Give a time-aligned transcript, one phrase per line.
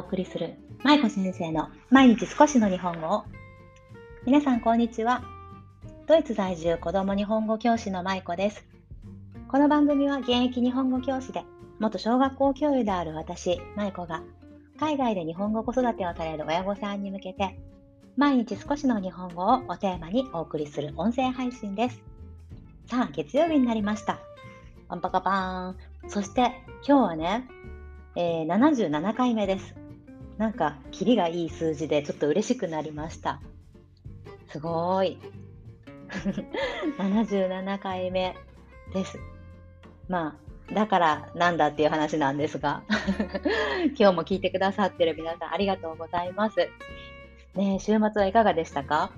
[0.00, 3.24] お送りする舞子先生の毎日少しの日本語を。
[4.24, 5.22] 皆さんこんにちは。
[6.06, 8.64] ドイツ在住子供日本語教師の舞子です。
[9.48, 11.44] この番組は現役日本語教師で
[11.80, 14.22] 元小学校教諭である私舞子が
[14.78, 17.58] 海外で日本語子育てをされる親御さんに向けて
[18.16, 22.00] 毎日少しの日本語をおテーマにお送りする音声配信です。
[22.86, 24.18] さあ月曜日になりました。
[24.88, 26.10] パンパカパーン。
[26.10, 26.52] そして
[26.88, 27.46] 今日はね
[28.16, 29.79] えー、77回目です。
[30.40, 33.42] なんか、キリがいい数字でちょっと嬉しくなりました。
[34.48, 35.18] すごい。
[36.96, 38.34] 77回目
[38.94, 39.18] です。
[40.08, 40.38] ま
[40.70, 42.82] あ、だからなんだっていう話なんですが、
[43.98, 46.56] 今日も聞いてくださってる皆さんありがとうございます。
[47.54, 49.12] ね週末はいかがでしたか？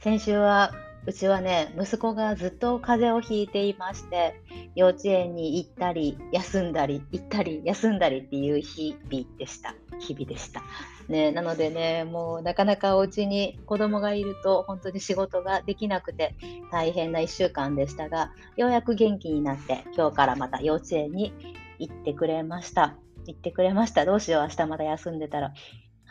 [0.00, 0.70] 先週は
[1.04, 4.40] うちはね、息子がずっと風邪をひいていまして、
[4.76, 9.74] 幼稚園に行ったり、休んだり、行ったり、休んだりっていう日々でした。
[9.98, 10.62] 日々でした。
[11.08, 16.34] ね、なのでね、もうなかなかお家に子供がいると本当に仕事ができなくて
[16.70, 21.32] 大変な1週間でしたが、ようやく元気になって今日からまた幼稚園に
[21.78, 22.96] 行ってくれました。
[23.26, 24.04] 行ってくれました。
[24.04, 25.52] どうしよう、明日また休んでたら。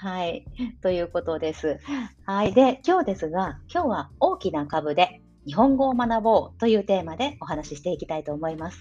[0.01, 0.47] はい。
[0.81, 1.79] ということです。
[2.25, 2.53] はい。
[2.53, 8.79] で、今日ですが、今日は大きな株で日本語を学ぼうというテーマでお話ししていきたいと思います。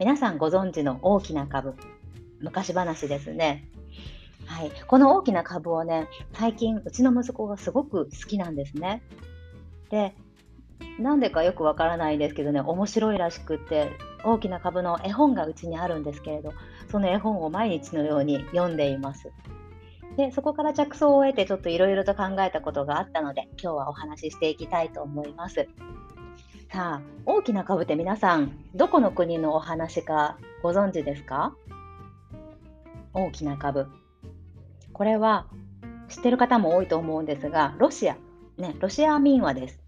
[0.00, 1.76] 皆さんご存知の大きな株、
[2.40, 3.68] 昔話ですね。
[4.46, 4.72] はい。
[4.88, 9.04] この大きな株をね、最近うちの息子がすごく好きなんですね。
[9.88, 10.16] で、
[10.98, 13.92] なんでかよくわからないんですけどね、面白いらしくって、
[14.24, 16.54] 大きな株の絵本がうちにあるんですけれど、
[16.90, 19.30] その絵本を毎日のように読んでいます。
[20.16, 25.68] でそこから着想を得てちょっといろいろと考えたことがあったので今日はお話ししていきたいと思います。
[26.72, 31.54] さあ大きな株って皆さんどこの国のお話かご存知ですか？
[33.12, 33.86] 大きな株
[34.92, 35.46] これは
[36.08, 38.16] 知ってる方も多いと思うんですがロシア、
[38.58, 39.80] ね、ロシア民話です。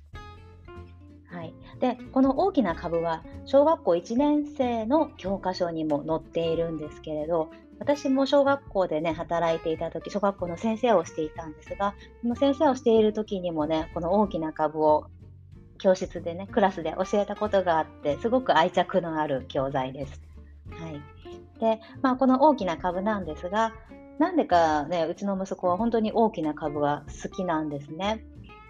[1.28, 15.06] はい、でこの大きな株は小学校1年生の教科書にも載っているんですけれど私も小学校でね、働いていた時、小学校の先生をしていたんですが、その先生をしている時にもね、この大きな株を
[15.78, 20.20] 教室でね、クラスで教えたことがあって、すごく愛着のある教材です。
[20.70, 21.00] はい。
[21.60, 23.72] で、まあ、この大きな株なんですが、
[24.18, 28.24] なんでかね、うちの息子は本当に大きな株が好きなんですね。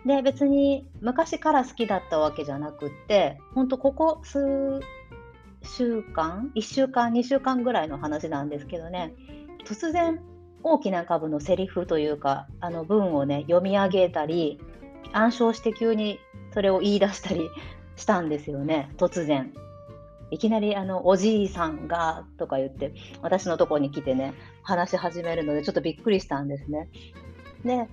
[0.04, 4.80] で、別に昔から好きだったわけじゃなくって、本当ここ数
[5.76, 9.14] 週間、1週間、2週間ぐらいの話なんですけどね、
[9.64, 10.20] 突然、
[10.62, 14.58] 大きな株のセリフというか、あの文をね、読み上げたり、
[15.12, 16.18] 暗唱して急に
[16.52, 17.50] それを言い出したり
[17.96, 19.52] したんですよね、突然。
[20.30, 26.88] いきなりあのおじいさんがとか言って私のとこに来てね話し始めるのでちょっとびっくりしたんですね。
[27.64, 27.88] で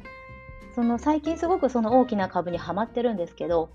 [0.74, 3.70] その最近すごくその大きな株にはまってるんですけど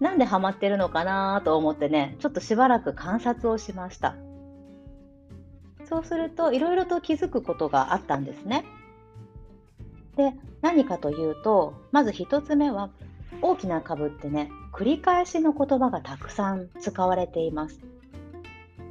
[0.00, 4.16] なんでハマってるのかなと思ってね、ちょっとしばらく観察をしました。
[5.86, 8.64] そうすると、いろいろと気づくことがあったんですね。
[10.16, 10.32] で、
[10.62, 12.90] 何かというと、まず1つ目は、
[13.42, 17.80] 大きな株ってね、繰り返しの言葉がたくさん使われています。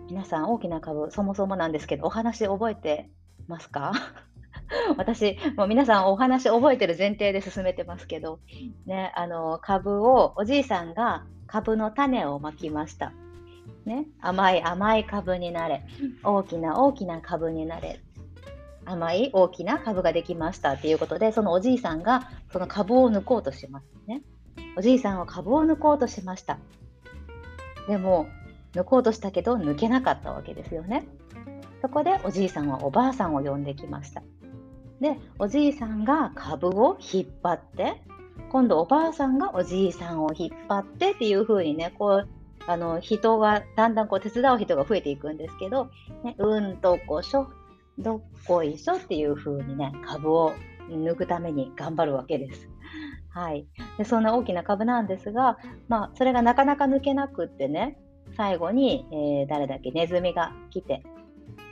[0.08, 3.10] 皆さん、大きな株、そもそもなんですけど、お話覚えて
[3.48, 3.94] ますか？
[4.98, 8.40] 私、もう皆さんお話覚えてる前提で進めてますけど、
[8.86, 13.14] ね、あの株をおじいさんが株の種をまきました。
[13.86, 15.86] ね、甘い甘い株になれ、
[16.24, 18.00] 大きな大きな株になれ、
[18.86, 24.22] 甘い大きな株ができましたっていうことで、そのおじいさんがその株を抜こうとしますね。
[24.78, 26.60] おじいさんは株を抜こうとしました。
[27.88, 28.28] でも、
[28.74, 31.06] 抜こうとしたけど抜けなかったわけですよね。
[31.82, 34.24] そこでおじいさんはおばあさんを呼んできました。
[35.04, 38.02] でおじいさんが株を引っ張って
[38.50, 42.30] 今度おばあさんがおじいさんを引っ張ってっていう風にねこう
[42.66, 45.90] あの人がだんだんこう手伝う人が増えていくんですけど、
[46.24, 47.50] ね、うんとこしょ
[48.00, 50.54] どっこいしょっていう風にね株を
[50.90, 52.70] 抜くために頑張るわけです。
[53.30, 53.68] はい、
[53.98, 55.58] でそんな大きな株なんですが、
[55.90, 57.98] まあ、それがなかなか抜けなくってね
[58.38, 61.04] 最後に、えー、誰だっけネズミが来て、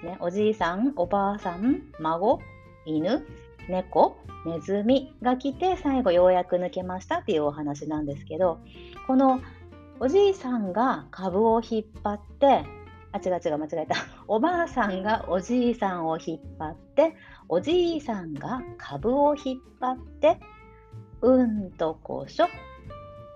[0.03, 2.41] ね、おじいさんおばあさん孫
[2.85, 3.25] 犬、
[3.69, 8.59] 猫、ネズミが来て最後ようやく抜けましたっていうお話なんですけど
[9.07, 9.41] この
[9.99, 12.65] おじいさんが株を引っ張って
[13.11, 13.95] あ違う違う間違えた
[14.27, 17.15] おばあさんがおじいさんを引っ張って
[17.49, 20.39] おじいさんが株を引っ張って
[21.21, 22.47] うんとこしょ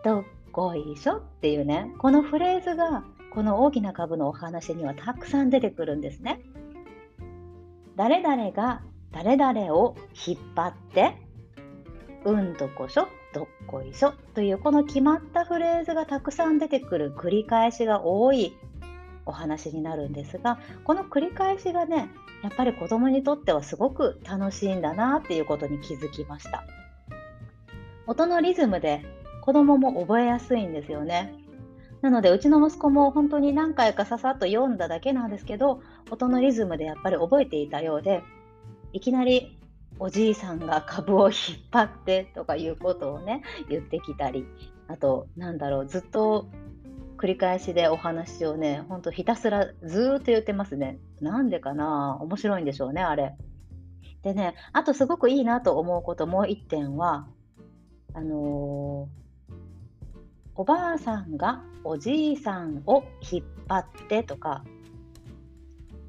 [0.04, 3.04] どっこいしょっていうねこのフレーズが
[3.34, 6.42] この大きな株のお話にはたくさん出てくるんですね。
[7.98, 8.82] 誰々が
[9.16, 9.96] 誰々を
[10.28, 11.16] 引っ張って
[12.26, 18.58] うんとこしょどっこいしょというこの決まったフレーズがたくさん出てくる繰り返しが多い
[19.26, 22.10] お話になるんですがこの繰り返しがね
[22.44, 26.66] やっぱり子供にとってはすごく楽しいんだなっていうことに気づきました。
[28.08, 29.04] 音のリズムで
[29.42, 31.34] 子供も覚えやすいんですよね。
[32.02, 35.82] なのでうちの息子も本当に何回かささっと読んだだけなんですけど
[36.12, 38.22] 音のリズムでやっぱり覚えていたようで
[38.96, 39.60] いきなり
[40.00, 41.34] おじいさんが株を引っ
[41.70, 44.48] 張ってとかいうことをね言ってきたり
[44.88, 46.48] あとなんだろうずっと
[47.18, 50.98] 繰り返しでお話をねほんとひたすらずっと言ってますね。
[51.20, 52.18] なんでかな？
[52.22, 53.36] 面白いんでしょうねあれ。
[54.24, 57.28] でねあとすごくいいなと思うこともう一点は
[58.14, 59.26] あのー
[60.58, 64.64] おばあさんがおじいさんを引っ張ってとか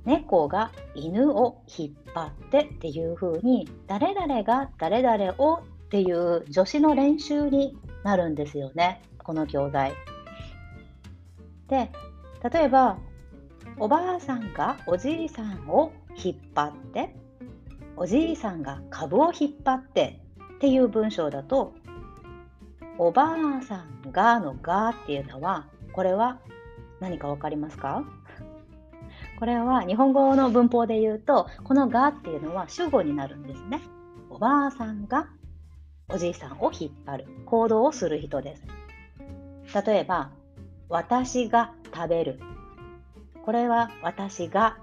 [0.07, 9.93] 猫が犬を引っ張ってっていう風に誰々が誰々をっていう助詞の練習になるんですよねこの教材。
[11.69, 11.91] で
[12.53, 12.99] 例えば
[13.79, 17.15] おばあさんがおじいさんを引っ張って
[17.97, 20.21] おじいさんが株を引っ張って
[20.55, 21.75] っていう文章だと
[22.97, 26.39] おばあさんがのがっていうのはこれは
[27.01, 28.05] 何か分かりますか？
[29.39, 33.81] これは日本語の文法で言うとこのがっていうのは主語になるんですね。
[34.31, 35.29] おばあさんが
[36.09, 38.63] おじいさんを引っ張る行動をする人です。
[39.87, 40.31] 例えば
[40.89, 42.41] 私が食べる
[43.45, 44.79] これは私が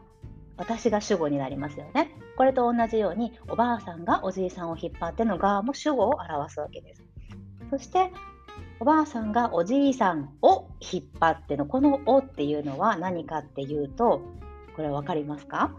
[0.55, 2.11] 私が主語になりますよね。
[2.37, 7.03] これと同じようにおばあさんがおじいさんを引っ張ってのがも主語を表すわけです。
[7.69, 8.11] そして
[8.79, 14.21] おばあさんがおじいさんを引っ張ってのこの「お」っていうのは何かっていうと
[14.75, 15.71] これ分かりますか？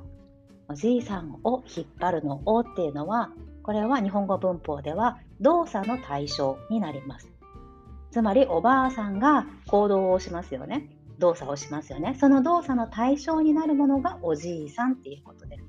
[0.68, 3.30] おじいさんを引っ張るの「お」っていうのは
[3.62, 7.30] これは日本語文法では動作の対象になります。
[8.10, 10.88] つまりおばあさんが行動をしますよね。
[11.18, 12.16] 動作をしますよね。
[12.18, 15.64] その動作の対象になるものがおじいさんっていうことです。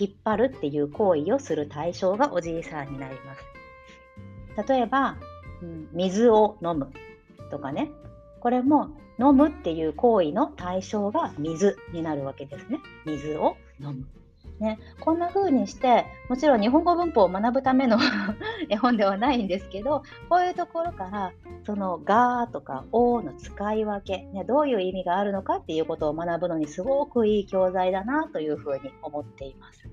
[0.00, 4.68] 引っ張るっていう行為をする対象がおじいさんになります。
[4.68, 5.16] 例えば、
[5.62, 6.90] うん、水を飲む
[7.50, 7.90] とかね
[8.40, 14.06] これも飲むっていう行為の対象が水になるわけですね水を飲む。
[14.60, 17.98] ね、こんな風にしてもちろん日本語文法を学ぶための
[18.70, 21.32] 絵本ではないんですけどこういうところから
[21.64, 29.88] その「が」とか「お」の使い分け、ね、どういう意味があるのかっていうことを学ぶのにすごくいい教材だなというふうに思っています。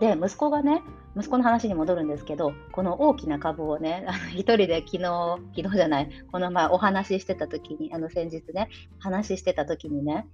[0.00, 0.82] で息子がね
[1.16, 8.68] 息子の話に戻るんですけどこの大きな株をねあの一人で昨日昨日じゃないこの前お話ししてた時にあの先日ね
[8.98, 10.28] 話してた時にね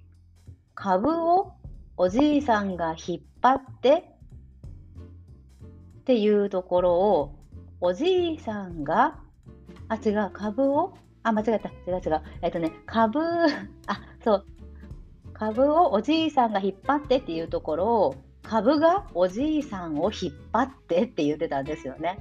[0.75, 1.53] 株を
[1.97, 4.17] おじいさんが引っ張って
[6.01, 7.39] っていうところを
[7.81, 9.19] おじいさんが
[9.89, 13.21] あ違う株をあ間違えた違う違うえっとね株
[13.87, 14.47] あそう
[15.33, 18.15] 株をおじいさんが引っ張ってっていうところを
[18.49, 22.19] 株がおじいさんを引っ張ってって言ってたんですよね。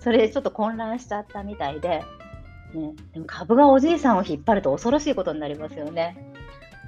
[0.00, 2.02] それでちょっと混乱しちゃったみたいで、
[2.74, 6.16] ね、でも株がおじいさんを引っ張ると恐ろしいことになりますよね。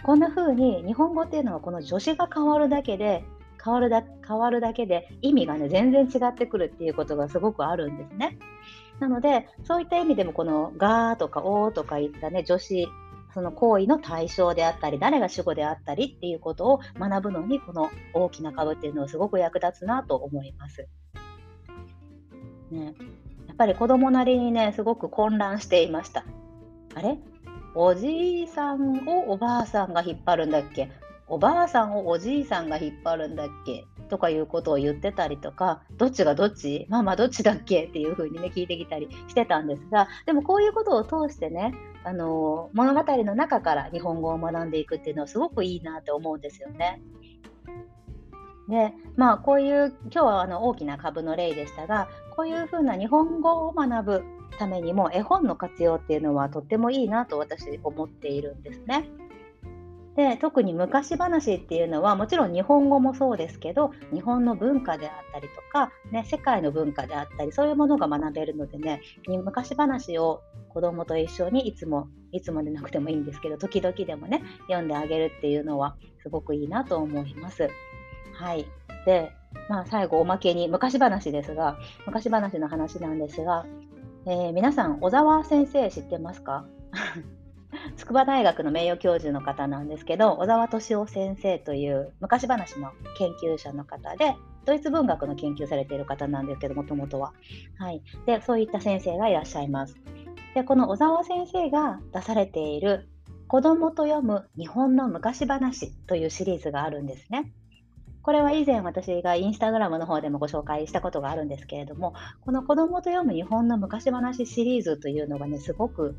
[0.02, 3.24] こんな風に日本語っていうのはこの助詞が変わるだけで
[3.64, 8.38] 変わるだ変わるだけで意味がね全然違ってくるっていうことがすごくあるんですね。
[8.98, 12.88] なのでそういった意味でもこの「が」とか「お」とかいったね助詞
[13.34, 20.86] その行為の対象であったり誰が主語であったりっていうことを学ぶのにこの大きな株っていうのはすごく役立つなと思います。
[22.70, 22.94] ね、
[23.48, 26.24] やっぱり子供なりにねすごく混乱していました。
[26.94, 27.18] あれ？
[27.74, 30.90] おじいさんをおばあさんが引っ張るんだっけ？
[31.26, 33.84] おばあさんをおじいさんが引っ張るんだっけ？
[34.14, 47.02] とかいうことを言ってたりとかどっちがどっちママどっちだっけっていうふうにね聞いてきたりしてたんですがでもこういうことを通してねあの物語の中から日本語を学んでいくっていうのはすごくいいなと思うんですよね。
[48.68, 54.22] でまあこういう今日はあの大きな株の例でしたがこういうふうな日本語を学ぶ
[54.60, 59.10] ためにも絵本の活用っていうのはとってもいいなと私思っているんですね。
[60.16, 77.68] で特に昔話っていうのはもちろん日本語もそうですけど日本の文化であったりとか、ね、世界の文化であったりそういうものが学べるのでね昔話を子供と一緒にいつもいつもでなくてもいいんですけど時々でもね読んであげるっていうのはすごくいいなと思います。
[78.34, 78.66] はい
[79.06, 79.32] で
[79.68, 83.66] まあ、最後おまけに昔話ですが昔話の話なんですが、
[84.26, 86.66] えー、皆さん小沢先生知ってますか？
[87.96, 97.32] 筑波大学の名誉教授の方なんですけど、小沢敏夫先生という昔話の研究者の方で、ドイツ文学の研究されている方なんですけど、もともとは。
[97.78, 98.02] はい。
[98.26, 99.96] で、そういった先生がいらっしゃいます。
[100.54, 103.08] で、この小沢先生が出されている
[103.48, 107.52] 子供と読む日本の昔話というシリーズがあるんですね。
[108.22, 116.16] これは以前私がインスタグラムの方でもご紹介したことがあるんですけれども、この子供と読む日本の昔話シリーズというのがね、すごく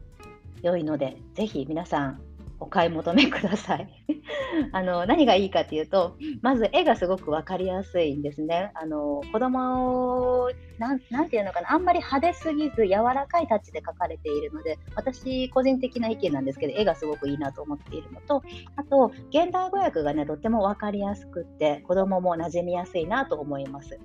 [0.65, 2.21] 良いので、ぜひ皆さん
[2.59, 3.89] お買い求めください。
[4.71, 8.71] あの何がいいかというと、まず絵がすごく分かりやすいんですね。
[8.73, 18.41] あの子供をなんなんていうのかな、あんまり派手すぎず柔らかいタッチで描かれているので、私個人的な意見なんですけど、絵がすごくいいなと思っているのと、
[18.75, 23.99] あと現代語訳がねとっても分かりやすくって子供も馴染みやすいなと思います。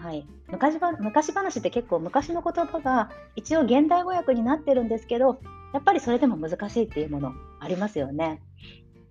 [0.00, 5.40] はい、昔昔話って結構昔の言葉が一応現代語訳になってるんですけど
[5.72, 8.42] やっぱりそれでも難しいっていうものありますよね。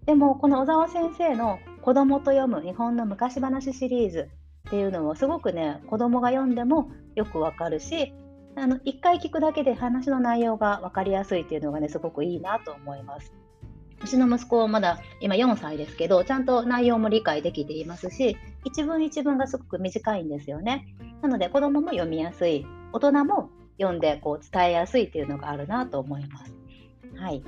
[0.06, 4.30] でもこの小沢先生の「子供と読む日本の昔話」シリーズ
[4.68, 8.14] っていうのはすごくね子供が読んでもよくわかるし
[8.56, 13.34] あの1回聞くだけで話の内容が分かりやすいっていうのがねすごくいいなと思います。
[14.02, 20.86] うちの息子はまだ今4歳ですけどちゃんと内容も理解できていますし一文一文がすごく短いんですよね。
[21.22, 23.50] なので子供も読みやすい大人も
[23.80, 26.54] 読んでこう伝えやすいっていうのがあるなと思います。
[27.18, 27.44] はい。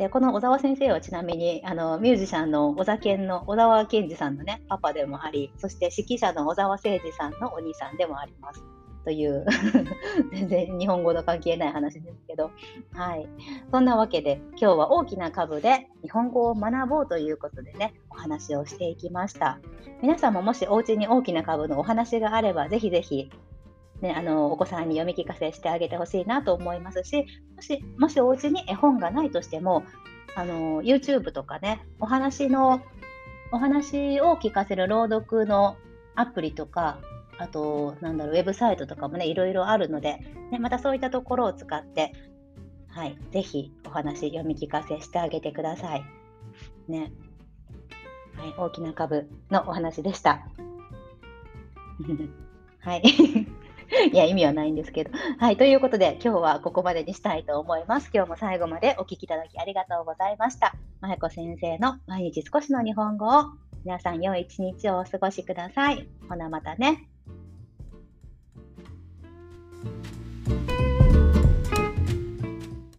[0.00, 8.64] でこの小沢先生はちなみにあのミュージシャンの小沢健の小沢健二さんのねパパでもありそして指揮者の小沢誠二さんのお兄さんでもあります
[9.04, 9.44] という
[10.32, 12.50] 全然日本語と関係ない話ですけど
[12.94, 13.28] はい
[13.70, 19.58] そんなわけで今日は大きな株で日本語を学ぼうということでねお話をしていきました
[20.00, 23.30] 皆さんももしお家に大きな株のお話があればぜひぜひ
[24.00, 29.84] ね、あのお子さんに読み聞かせしてあげてほしいなと思いますしもしもしお家に絵本がないとしても
[30.34, 32.80] あの YouTube とかねお話の
[33.52, 35.76] お話を聞かせる朗読の
[36.14, 36.98] アプリとか
[37.36, 40.18] あとなんだろうウェブサイトとかもねいろいろあるので、
[40.50, 42.12] ね、またそういったところを使って
[42.92, 46.04] はい、ぜひお話読み聞かせしてあげてください。
[46.88, 47.12] ね。
[48.36, 50.48] はい、大きな株のお話でした。
[52.80, 53.02] はい。
[54.12, 55.10] いや、意味はないんですけど。
[55.38, 58.10] はい、ということで、今日はここまでにしたいと思います。
[58.12, 60.74] 今日も最後までお聴きいただきありがとうございました。
[61.00, 63.44] まやこ先生の毎日少しの日本語を
[63.84, 66.08] 皆さん良い一日をお過ごしください。
[66.28, 67.09] ほなまたね。